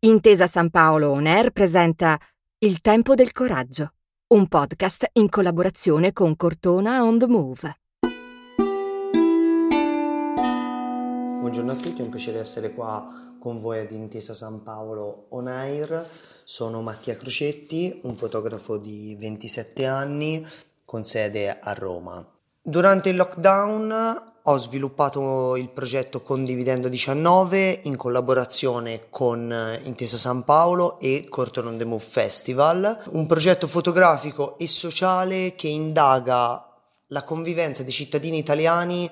Intesa 0.00 0.46
San 0.46 0.70
Paolo 0.70 1.10
On 1.10 1.26
Air 1.26 1.50
presenta 1.50 2.16
Il 2.58 2.80
tempo 2.80 3.16
del 3.16 3.32
coraggio, 3.32 3.94
un 4.28 4.46
podcast 4.46 5.08
in 5.14 5.28
collaborazione 5.28 6.12
con 6.12 6.36
Cortona 6.36 7.02
On 7.02 7.18
The 7.18 7.26
Move. 7.26 7.78
Buongiorno 11.40 11.72
a 11.72 11.74
tutti, 11.74 12.00
è 12.00 12.04
un 12.04 12.10
piacere 12.10 12.38
essere 12.38 12.72
qua 12.74 13.34
con 13.40 13.58
voi 13.58 13.80
ad 13.80 13.90
Intesa 13.90 14.34
San 14.34 14.62
Paolo 14.62 15.26
On 15.30 15.48
Air. 15.48 16.08
Sono 16.44 16.80
Mattia 16.80 17.16
Crocetti, 17.16 17.98
un 18.04 18.14
fotografo 18.14 18.76
di 18.76 19.16
27 19.18 19.84
anni 19.84 20.46
con 20.84 21.04
sede 21.04 21.58
a 21.58 21.72
Roma. 21.72 22.24
Durante 22.62 23.08
il 23.08 23.16
lockdown 23.16 24.36
ho 24.50 24.56
sviluppato 24.56 25.56
il 25.56 25.68
progetto 25.68 26.22
Condividendo 26.22 26.88
19 26.88 27.80
in 27.82 27.96
collaborazione 27.96 29.08
con 29.10 29.52
eh, 29.52 29.78
Intesa 29.84 30.16
San 30.16 30.42
Paolo 30.42 30.98
e 31.00 31.26
Corton 31.28 31.66
on 31.66 31.76
the 31.76 31.84
Move 31.84 32.02
Festival, 32.02 32.98
un 33.10 33.26
progetto 33.26 33.66
fotografico 33.66 34.56
e 34.56 34.66
sociale 34.66 35.54
che 35.54 35.68
indaga 35.68 36.66
la 37.08 37.24
convivenza 37.24 37.82
dei 37.82 37.92
cittadini 37.92 38.38
italiani 38.38 39.08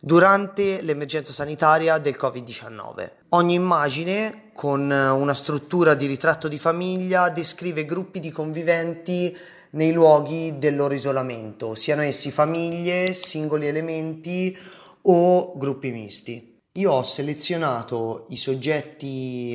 durante 0.00 0.80
l'emergenza 0.80 1.32
sanitaria 1.32 1.98
del 1.98 2.16
Covid-19. 2.18 3.10
Ogni 3.30 3.54
immagine, 3.54 4.50
con 4.54 4.90
una 4.90 5.34
struttura 5.34 5.92
di 5.92 6.06
ritratto 6.06 6.48
di 6.48 6.58
famiglia, 6.58 7.28
descrive 7.28 7.84
gruppi 7.84 8.20
di 8.20 8.30
conviventi 8.30 9.36
nei 9.72 9.92
luoghi 9.92 10.56
del 10.56 10.76
loro 10.76 10.94
isolamento, 10.94 11.74
siano 11.74 12.00
essi 12.00 12.30
famiglie, 12.30 13.12
singoli 13.12 13.66
elementi 13.66 14.56
o 15.10 15.52
gruppi 15.56 15.90
misti. 15.90 16.60
Io 16.72 16.92
ho 16.92 17.02
selezionato 17.02 18.26
i 18.28 18.36
soggetti, 18.36 19.52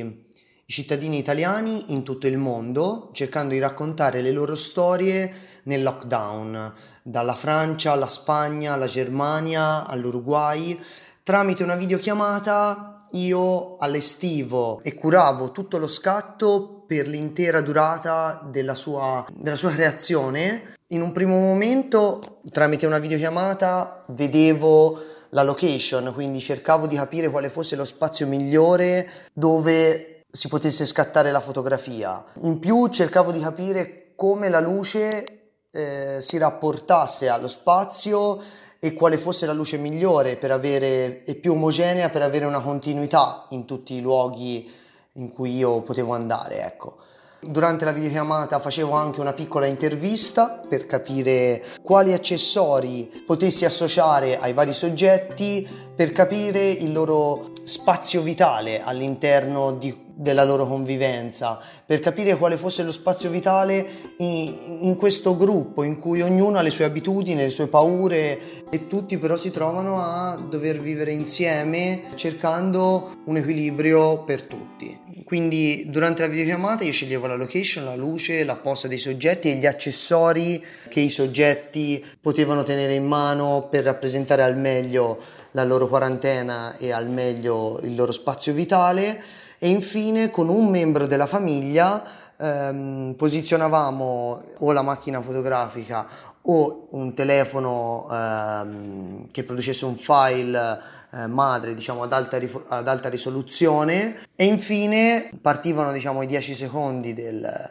i 0.66 0.72
cittadini 0.72 1.18
italiani 1.18 1.92
in 1.92 2.02
tutto 2.02 2.26
il 2.26 2.36
mondo, 2.36 3.10
cercando 3.12 3.54
di 3.54 3.60
raccontare 3.60 4.20
le 4.20 4.32
loro 4.32 4.56
storie 4.56 5.32
nel 5.64 5.82
lockdown, 5.82 6.72
dalla 7.02 7.34
Francia 7.34 7.92
alla 7.92 8.08
Spagna, 8.08 8.72
alla 8.72 8.86
Germania, 8.86 9.86
all'Uruguay. 9.86 10.78
Tramite 11.22 11.62
una 11.62 11.76
videochiamata 11.76 13.08
io 13.12 13.76
allestivo 13.76 14.80
e 14.82 14.94
curavo 14.94 15.52
tutto 15.52 15.78
lo 15.78 15.86
scatto 15.86 16.82
per 16.86 17.06
l'intera 17.06 17.60
durata 17.60 18.46
della 18.50 18.74
sua, 18.74 19.24
della 19.32 19.56
sua 19.56 19.70
creazione. 19.70 20.74
In 20.88 21.00
un 21.00 21.12
primo 21.12 21.38
momento, 21.38 22.40
tramite 22.50 22.86
una 22.86 22.98
videochiamata, 22.98 24.04
vedevo 24.08 25.12
la 25.34 25.42
location, 25.42 26.12
quindi 26.14 26.38
cercavo 26.38 26.86
di 26.86 26.96
capire 26.96 27.28
quale 27.28 27.50
fosse 27.50 27.76
lo 27.76 27.84
spazio 27.84 28.26
migliore 28.26 29.08
dove 29.32 30.22
si 30.30 30.48
potesse 30.48 30.86
scattare 30.86 31.32
la 31.32 31.40
fotografia. 31.40 32.24
In 32.42 32.58
più 32.60 32.86
cercavo 32.86 33.32
di 33.32 33.40
capire 33.40 34.12
come 34.14 34.48
la 34.48 34.60
luce 34.60 35.50
eh, 35.70 36.18
si 36.20 36.38
rapportasse 36.38 37.28
allo 37.28 37.48
spazio 37.48 38.40
e 38.78 38.94
quale 38.94 39.18
fosse 39.18 39.46
la 39.46 39.52
luce 39.52 39.76
migliore 39.76 40.36
per 40.36 40.52
avere, 40.52 41.24
e 41.24 41.34
più 41.34 41.52
omogenea 41.52 42.10
per 42.10 42.22
avere 42.22 42.44
una 42.44 42.60
continuità 42.60 43.46
in 43.50 43.64
tutti 43.64 43.94
i 43.94 44.00
luoghi 44.00 44.72
in 45.14 45.32
cui 45.32 45.56
io 45.56 45.80
potevo 45.80 46.12
andare, 46.14 46.64
ecco. 46.64 46.98
Durante 47.46 47.84
la 47.84 47.92
videochiamata 47.92 48.58
facevo 48.58 48.92
anche 48.92 49.20
una 49.20 49.32
piccola 49.32 49.66
intervista 49.66 50.62
per 50.66 50.86
capire 50.86 51.62
quali 51.82 52.12
accessori 52.12 53.22
potessi 53.26 53.64
associare 53.64 54.38
ai 54.38 54.52
vari 54.52 54.72
soggetti 54.72 55.66
per 55.94 56.12
capire 56.12 56.70
il 56.70 56.92
loro 56.92 57.52
spazio 57.64 58.22
vitale 58.22 58.82
all'interno 58.82 59.72
di, 59.72 59.96
della 60.14 60.44
loro 60.44 60.66
convivenza, 60.66 61.58
per 61.84 62.00
capire 62.00 62.36
quale 62.36 62.56
fosse 62.56 62.82
lo 62.82 62.92
spazio 62.92 63.30
vitale 63.30 63.86
in, 64.18 64.54
in, 64.80 64.96
questo 64.96 65.36
gruppo 65.36 65.82
in 65.82 65.98
cui 65.98 66.20
ognuno 66.20 66.58
ha 66.58 66.62
le 66.62 66.70
sue 66.70 66.84
abitudini, 66.84 67.42
le 67.42 67.50
sue 67.50 67.66
paure 67.66 68.38
e 68.70 68.86
tutti 68.86 69.18
però 69.18 69.36
si 69.36 69.50
trovano 69.50 70.00
a 70.00 70.36
dover 70.36 70.80
vivere 70.80 71.12
insieme 71.12 72.02
cercando 72.14 73.10
un 73.24 73.36
equilibrio 73.36 74.22
per 74.24 74.44
tutti. 74.44 75.03
Quindi 75.34 75.86
durante 75.88 76.22
la 76.22 76.28
videochiamata 76.28 76.84
io 76.84 76.92
sceglievo 76.92 77.26
la 77.26 77.34
location, 77.34 77.86
la 77.86 77.96
luce, 77.96 78.44
la 78.44 78.54
posta 78.54 78.86
dei 78.86 78.98
soggetti 78.98 79.50
e 79.50 79.56
gli 79.56 79.66
accessori 79.66 80.64
che 80.88 81.00
i 81.00 81.10
soggetti 81.10 82.04
potevano 82.20 82.62
tenere 82.62 82.94
in 82.94 83.04
mano 83.04 83.66
per 83.68 83.82
rappresentare 83.82 84.44
al 84.44 84.56
meglio 84.56 85.18
la 85.50 85.64
loro 85.64 85.88
quarantena 85.88 86.76
e 86.76 86.92
al 86.92 87.10
meglio 87.10 87.80
il 87.82 87.96
loro 87.96 88.12
spazio 88.12 88.52
vitale. 88.52 89.20
E 89.58 89.66
infine 89.66 90.30
con 90.30 90.48
un 90.48 90.68
membro 90.68 91.08
della 91.08 91.26
famiglia 91.26 92.04
ehm, 92.38 93.14
posizionavamo 93.16 94.42
o 94.58 94.72
la 94.72 94.82
macchina 94.82 95.20
fotografica 95.20 96.06
o 96.42 96.86
un 96.90 97.14
telefono 97.14 98.06
ehm, 98.10 99.26
che 99.30 99.44
producesse 99.44 99.84
un 99.84 99.96
file 99.96 100.78
eh, 101.12 101.26
madre 101.26 101.74
diciamo 101.74 102.02
ad 102.02 102.12
alta, 102.12 102.38
ad 102.68 102.88
alta, 102.88 103.08
risoluzione. 103.08 104.16
E 104.34 104.44
infine 104.44 105.30
partivano 105.40 105.92
diciamo 105.92 106.22
i 106.22 106.26
10 106.26 106.54
secondi 106.54 107.14
del, 107.14 107.70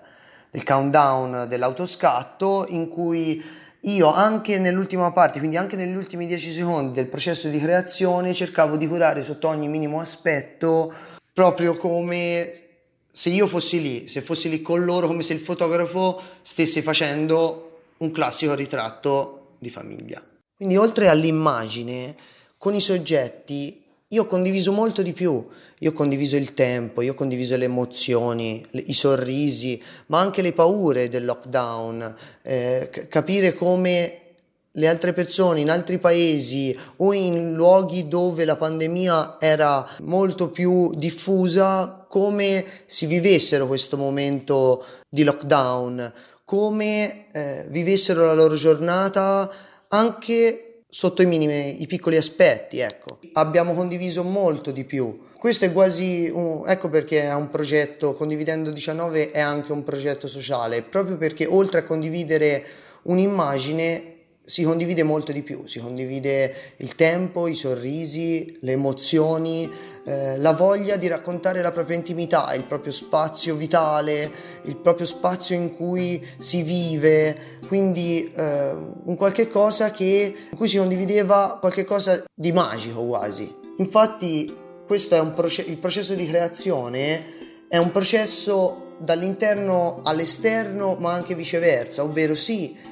del 0.49 0.63
countdown 0.63 1.45
dell'autoscatto 1.47 2.65
in 2.69 2.87
cui 2.89 3.61
io 3.85 4.13
anche 4.13 4.59
nell'ultima 4.59 5.11
parte, 5.11 5.39
quindi 5.39 5.57
anche 5.57 5.75
negli 5.75 5.95
ultimi 5.95 6.25
10 6.25 6.51
secondi 6.51 6.93
del 6.93 7.07
processo 7.07 7.49
di 7.49 7.59
creazione, 7.59 8.33
cercavo 8.33 8.77
di 8.77 8.87
curare 8.87 9.21
sotto 9.23 9.49
ogni 9.49 9.67
minimo 9.67 9.99
aspetto, 9.99 10.93
proprio 11.33 11.75
come 11.75 12.62
se 13.15 13.29
io 13.29 13.45
fossi 13.45 13.79
lì, 13.79 14.07
se 14.07 14.21
fossi 14.21 14.49
lì 14.49 14.63
con 14.63 14.83
loro, 14.83 15.05
come 15.05 15.21
se 15.21 15.33
il 15.33 15.39
fotografo 15.39 16.19
stesse 16.41 16.81
facendo 16.81 17.81
un 17.97 18.09
classico 18.11 18.55
ritratto 18.55 19.49
di 19.59 19.69
famiglia. 19.69 20.19
Quindi 20.55 20.77
oltre 20.77 21.09
all'immagine, 21.09 22.15
con 22.57 22.73
i 22.73 22.81
soggetti 22.81 23.83
io 24.07 24.23
ho 24.23 24.25
condiviso 24.25 24.71
molto 24.71 25.03
di 25.03 25.13
più, 25.13 25.47
io 25.77 25.89
ho 25.91 25.93
condiviso 25.93 26.35
il 26.35 26.55
tempo, 26.55 27.01
io 27.01 27.11
ho 27.11 27.15
condiviso 27.15 27.55
le 27.55 27.65
emozioni, 27.65 28.65
le, 28.71 28.83
i 28.87 28.93
sorrisi, 28.93 29.79
ma 30.07 30.19
anche 30.19 30.41
le 30.41 30.53
paure 30.53 31.07
del 31.07 31.25
lockdown, 31.25 32.15
eh, 32.41 32.89
c- 32.91 33.07
capire 33.07 33.53
come 33.53 34.17
le 34.71 34.87
altre 34.87 35.13
persone 35.13 35.59
in 35.59 35.69
altri 35.69 35.99
paesi 35.99 36.75
o 36.97 37.13
in 37.13 37.53
luoghi 37.53 38.07
dove 38.07 38.43
la 38.43 38.55
pandemia 38.55 39.37
era 39.39 39.87
molto 40.01 40.49
più 40.49 40.95
diffusa, 40.95 42.02
come 42.13 42.63
si 42.85 43.07
vivessero 43.07 43.65
questo 43.65 43.97
momento 43.97 44.85
di 45.09 45.23
lockdown, 45.23 46.13
come 46.45 47.25
eh, 47.31 47.65
vivessero 47.69 48.27
la 48.27 48.35
loro 48.35 48.53
giornata 48.53 49.51
anche 49.87 50.83
sotto 50.87 51.23
i 51.23 51.25
minimi, 51.25 51.81
i 51.81 51.87
piccoli 51.87 52.15
aspetti, 52.15 52.77
ecco. 52.77 53.17
Abbiamo 53.31 53.73
condiviso 53.73 54.21
molto 54.21 54.69
di 54.69 54.83
più. 54.83 55.25
Questo 55.39 55.65
è 55.65 55.73
quasi 55.73 56.29
un, 56.31 56.61
ecco 56.67 56.87
perché 56.87 57.23
è 57.23 57.33
un 57.33 57.49
progetto, 57.49 58.13
Condividendo 58.13 58.69
19 58.69 59.31
è 59.31 59.39
anche 59.39 59.71
un 59.71 59.83
progetto 59.83 60.27
sociale, 60.27 60.83
proprio 60.83 61.17
perché 61.17 61.47
oltre 61.47 61.79
a 61.79 61.83
condividere 61.83 62.63
un'immagine 63.05 64.12
si 64.45 64.63
condivide 64.63 65.03
molto 65.03 65.31
di 65.31 65.41
più, 65.41 65.65
si 65.65 65.79
condivide 65.79 66.53
il 66.77 66.95
tempo, 66.95 67.47
i 67.47 67.55
sorrisi, 67.55 68.57
le 68.61 68.73
emozioni, 68.73 69.71
eh, 70.03 70.37
la 70.37 70.51
voglia 70.51 70.97
di 70.97 71.07
raccontare 71.07 71.61
la 71.61 71.71
propria 71.71 71.95
intimità, 71.95 72.53
il 72.53 72.63
proprio 72.63 72.91
spazio 72.91 73.55
vitale, 73.55 74.29
il 74.63 74.75
proprio 74.75 75.05
spazio 75.05 75.55
in 75.55 75.73
cui 75.73 76.25
si 76.37 76.61
vive, 76.61 77.37
quindi 77.67 78.31
eh, 78.35 78.71
un 79.03 79.15
qualche 79.15 79.47
cosa 79.47 79.91
che, 79.91 80.33
in 80.49 80.57
cui 80.57 80.67
si 80.67 80.77
condivideva 80.77 81.57
qualche 81.61 81.85
cosa 81.85 82.21
di 82.33 82.51
magico 82.51 83.01
quasi. 83.05 83.49
Infatti 83.77 84.53
questo 84.85 85.31
proce- 85.31 85.63
il 85.63 85.77
processo 85.77 86.15
di 86.15 86.27
creazione 86.27 87.23
è 87.69 87.77
un 87.77 87.91
processo 87.91 88.95
dall'interno 88.99 90.01
all'esterno 90.03 90.95
ma 90.99 91.13
anche 91.13 91.33
viceversa, 91.33 92.03
ovvero 92.03 92.35
sì, 92.35 92.91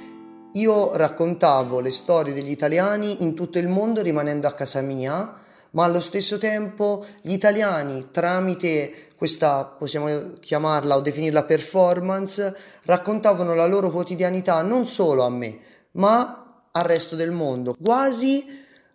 io 0.53 0.95
raccontavo 0.95 1.79
le 1.79 1.91
storie 1.91 2.33
degli 2.33 2.49
italiani 2.49 3.23
in 3.23 3.33
tutto 3.35 3.59
il 3.59 3.67
mondo 3.67 4.01
rimanendo 4.01 4.47
a 4.47 4.53
casa 4.53 4.81
mia, 4.81 5.33
ma 5.71 5.83
allo 5.83 5.99
stesso 5.99 6.37
tempo 6.37 7.05
gli 7.21 7.31
italiani 7.31 8.09
tramite 8.11 9.07
questa, 9.17 9.65
possiamo 9.65 10.33
chiamarla 10.39 10.95
o 10.95 11.01
definirla 11.01 11.43
performance, 11.43 12.55
raccontavano 12.85 13.53
la 13.53 13.67
loro 13.67 13.91
quotidianità 13.91 14.61
non 14.63 14.87
solo 14.87 15.23
a 15.23 15.29
me, 15.29 15.57
ma 15.91 16.65
al 16.71 16.83
resto 16.83 17.15
del 17.15 17.31
mondo, 17.31 17.75
quasi 17.81 18.43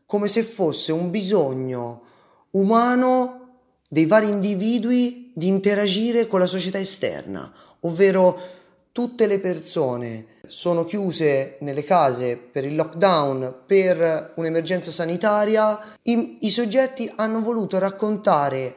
come 0.05 0.29
se 0.29 0.43
fosse 0.43 0.93
un 0.93 1.11
bisogno 1.11 2.03
umano 2.51 3.41
dei 3.89 4.07
vari 4.07 4.29
individui 4.29 5.31
di 5.35 5.47
interagire 5.47 6.27
con 6.27 6.41
la 6.41 6.47
società 6.47 6.79
esterna, 6.79 7.53
ovvero 7.81 8.39
tutte 8.97 9.27
le 9.27 9.41
persone 9.41 10.25
sono 10.49 10.87
chiuse 10.87 11.59
nelle 11.61 11.85
case 11.85 12.39
per 12.39 12.65
il 12.65 12.75
lockdown, 12.75 13.65
per 13.67 14.33
un'emergenza 14.37 14.91
sanitaria, 14.91 15.79
i, 16.05 16.39
i 16.41 16.51
soggetti 16.51 17.13
hanno 17.17 17.43
voluto 17.43 17.79
raccontare 17.79 18.75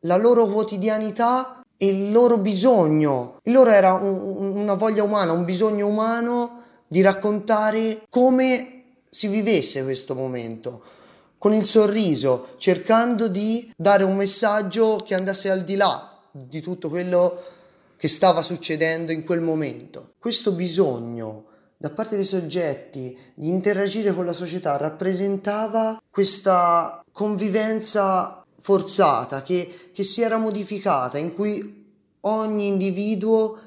la 0.00 0.16
loro 0.16 0.46
quotidianità 0.46 1.62
e 1.76 1.86
il 1.86 2.10
loro 2.10 2.38
bisogno, 2.38 3.38
il 3.44 3.52
loro 3.52 3.70
era 3.70 3.92
un, 3.92 4.56
una 4.56 4.74
voglia 4.74 5.04
umana, 5.04 5.30
un 5.30 5.44
bisogno 5.44 5.86
umano 5.86 6.64
di 6.88 7.00
raccontare 7.00 8.02
come 8.10 8.82
si 9.08 9.28
vivesse 9.28 9.84
questo 9.84 10.16
momento, 10.16 10.82
con 11.38 11.52
il 11.52 11.64
sorriso, 11.64 12.54
cercando 12.56 13.28
di 13.28 13.72
dare 13.76 14.02
un 14.02 14.16
messaggio 14.16 14.96
che 14.96 15.14
andasse 15.14 15.48
al 15.48 15.62
di 15.62 15.76
là 15.76 16.18
di 16.32 16.60
tutto 16.60 16.88
quello 16.88 17.58
che 18.00 18.08
stava 18.08 18.40
succedendo 18.40 19.12
in 19.12 19.24
quel 19.24 19.42
momento. 19.42 20.14
Questo 20.18 20.52
bisogno 20.52 21.44
da 21.76 21.90
parte 21.90 22.16
dei 22.16 22.24
soggetti 22.24 23.14
di 23.34 23.48
interagire 23.48 24.14
con 24.14 24.24
la 24.24 24.32
società 24.32 24.78
rappresentava 24.78 26.02
questa 26.08 27.04
convivenza 27.12 28.42
forzata 28.58 29.42
che, 29.42 29.90
che 29.92 30.02
si 30.02 30.22
era 30.22 30.38
modificata, 30.38 31.18
in 31.18 31.34
cui 31.34 31.92
ogni 32.20 32.68
individuo 32.68 33.58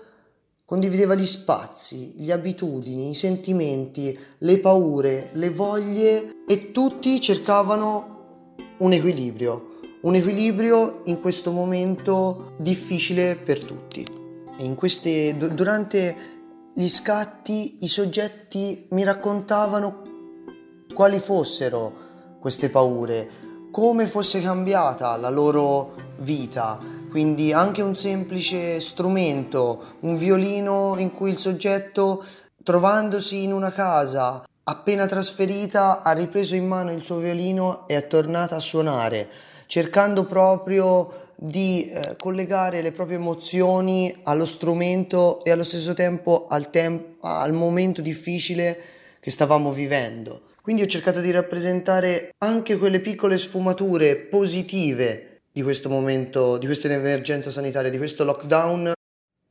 condivideva 0.65 1.13
gli 1.13 1.27
spazi, 1.27 2.13
le 2.15 2.31
abitudini, 2.31 3.11
i 3.11 3.15
sentimenti, 3.15 4.17
le 4.39 4.57
paure, 4.57 5.29
le 5.33 5.51
voglie 5.51 6.31
e 6.47 6.71
tutti 6.71 7.21
cercavano 7.21 8.55
un 8.79 8.93
equilibrio, 8.93 9.77
un 10.01 10.15
equilibrio 10.15 11.01
in 11.05 11.21
questo 11.21 11.51
momento 11.51 12.55
difficile 12.57 13.35
per 13.35 13.63
tutti. 13.63 14.21
E 14.57 14.75
queste, 14.75 15.35
durante 15.35 16.15
gli 16.73 16.87
scatti 16.87 17.77
i 17.81 17.87
soggetti 17.87 18.87
mi 18.91 19.03
raccontavano 19.03 20.01
quali 20.93 21.19
fossero 21.19 22.37
queste 22.39 22.69
paure, 22.69 23.29
come 23.71 24.05
fosse 24.05 24.41
cambiata 24.41 25.17
la 25.17 25.29
loro 25.29 25.95
vita. 26.17 26.79
Quindi 27.09 27.51
anche 27.53 27.81
un 27.81 27.95
semplice 27.95 28.79
strumento, 28.79 29.97
un 30.01 30.17
violino 30.17 30.95
in 30.97 31.13
cui 31.13 31.31
il 31.31 31.37
soggetto, 31.37 32.23
trovandosi 32.63 33.43
in 33.43 33.53
una 33.53 33.71
casa 33.71 34.43
appena 34.65 35.07
trasferita, 35.07 36.01
ha 36.01 36.11
ripreso 36.11 36.55
in 36.55 36.67
mano 36.67 36.91
il 36.91 37.01
suo 37.01 37.17
violino 37.17 37.87
e 37.87 37.97
è 37.97 38.07
tornata 38.07 38.55
a 38.55 38.59
suonare, 38.59 39.29
cercando 39.67 40.25
proprio 40.25 41.22
di 41.35 41.89
eh, 41.89 42.15
collegare 42.17 42.81
le 42.81 42.91
proprie 42.91 43.17
emozioni 43.17 44.13
allo 44.23 44.45
strumento 44.45 45.43
e 45.43 45.51
allo 45.51 45.63
stesso 45.63 45.93
tempo 45.93 46.47
al, 46.49 46.69
tem- 46.69 47.15
al 47.21 47.53
momento 47.53 48.01
difficile 48.01 48.79
che 49.19 49.31
stavamo 49.31 49.71
vivendo. 49.71 50.41
Quindi 50.61 50.81
ho 50.81 50.87
cercato 50.87 51.19
di 51.19 51.31
rappresentare 51.31 52.33
anche 52.37 52.77
quelle 52.77 53.01
piccole 53.01 53.37
sfumature 53.37 54.15
positive 54.15 55.41
di 55.51 55.61
questo 55.61 55.89
momento, 55.89 56.57
di 56.57 56.65
questa 56.65 56.87
emergenza 56.87 57.49
sanitaria, 57.49 57.91
di 57.91 57.97
questo 57.97 58.23
lockdown 58.23 58.93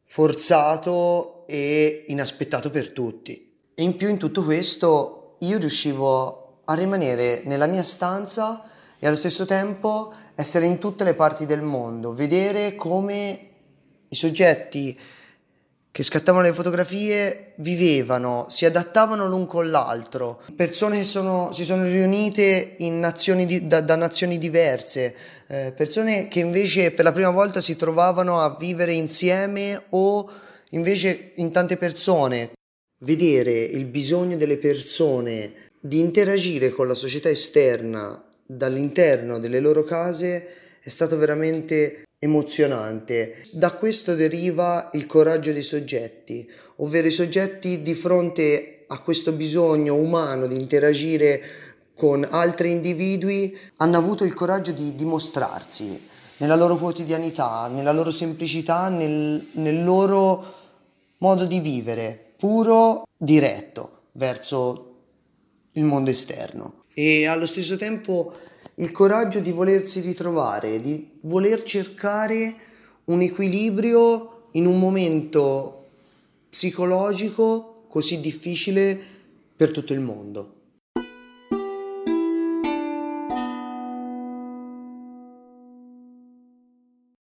forzato 0.05 1.47
e 1.47 2.05
inaspettato 2.09 2.71
per 2.71 2.91
tutti. 2.91 3.51
E 3.75 3.83
in 3.83 3.97
più 3.97 4.09
in 4.09 4.19
tutto 4.19 4.45
questo 4.45 5.37
io 5.41 5.59
riuscivo 5.59 6.63
a 6.65 6.75
rimanere 6.75 7.43
nella 7.45 7.67
mia 7.67 7.83
stanza 7.83 8.63
e 9.05 9.09
allo 9.09 9.17
stesso 9.17 9.47
tempo 9.47 10.13
essere 10.37 10.65
in 10.65 10.79
tutte 10.79 11.03
le 11.03 11.15
parti 11.15 11.45
del 11.45 11.61
mondo, 11.61 12.15
vedere 12.15 12.77
come 12.77 13.49
i 14.09 14.15
soggetti 14.15 14.97
che 15.91 16.05
scattavano 16.05 16.45
le 16.45 16.53
fotografie 16.53 17.55
vivevano, 17.57 18.47
si 18.49 18.65
adattavano 18.65 19.27
l'un 19.27 19.49
con 19.49 19.73
l'altro, 19.73 20.41
persone 20.55 20.99
che 20.99 21.03
sono, 21.03 21.51
si 21.53 21.65
sono 21.65 21.83
riunite 21.83 22.77
nazioni 22.79 23.45
di, 23.45 23.67
da, 23.67 23.81
da, 23.81 23.97
nazioni 23.97 24.39
diverse, 24.39 25.13
eh, 25.49 25.73
persone 25.77 26.29
che 26.29 26.39
invece 26.39 26.93
per 26.93 27.05
la 27.05 27.13
prima 27.13 27.31
volta 27.31 27.61
si 27.61 27.75
trovavano 27.75 28.39
a 28.39 28.57
vivere 28.57 28.93
insieme 28.93 29.83
o 29.89 30.31
invece 30.71 31.33
in 31.35 31.51
tante 31.51 31.77
persone. 31.77 32.53
Vedere 33.01 33.51
il 33.51 33.87
bisogno 33.87 34.37
delle 34.37 34.59
persone 34.59 35.73
di 35.81 35.99
interagire 35.99 36.71
con 36.71 36.87
la 36.87 36.95
società 36.95 37.29
esterna 37.29 38.27
dall'interno 38.57 39.39
delle 39.39 39.61
loro 39.61 39.83
case 39.85 40.47
è 40.81 40.89
stato 40.89 41.17
veramente 41.17 42.05
emozionante. 42.19 43.43
Da 43.53 43.73
questo 43.73 44.15
deriva 44.15 44.91
il 44.93 45.07
coraggio 45.07 45.53
dei 45.53 45.63
soggetti, 45.63 46.49
ovvero 46.77 47.07
i 47.07 47.13
soggetti 47.13 47.83
di 47.83 47.95
fronte 47.95 48.85
a 48.87 48.99
questo 49.01 49.33
bisogno 49.33 49.97
umano 49.97 50.47
di 50.47 50.57
interagire 50.57 51.41
con 51.95 52.27
altri 52.29 52.71
individui 52.71 53.57
hanno 53.77 53.97
avuto 53.97 54.25
il 54.25 54.35
coraggio 54.35 54.73
di 54.73 54.95
dimostrarsi 54.95 56.09
nella 56.39 56.57
loro 56.57 56.77
quotidianità, 56.77 57.69
nella 57.69 57.93
loro 57.93 58.11
semplicità, 58.11 58.89
nel, 58.89 59.49
nel 59.53 59.85
loro 59.85 60.45
modo 61.19 61.45
di 61.45 61.61
vivere, 61.61 62.33
puro, 62.37 63.07
diretto 63.17 64.01
verso 64.13 64.89
il 65.73 65.85
mondo 65.85 66.11
esterno 66.11 66.82
e 66.95 67.27
allo 67.27 67.47
stesso 67.47 67.77
tempo 67.77 68.33
il 68.77 68.91
coraggio 68.91 69.41
di 69.41 69.51
volersi 69.51 70.01
ritrovare, 70.01 70.81
di 70.81 71.19
voler 71.23 71.63
cercare 71.63 72.55
un 73.05 73.21
equilibrio 73.21 74.49
in 74.53 74.67
un 74.67 74.79
momento 74.79 75.89
psicologico 76.49 77.85
così 77.89 78.21
difficile 78.21 78.99
per 79.55 79.71
tutto 79.71 79.93
il 79.93 80.01
mondo. 80.01 80.61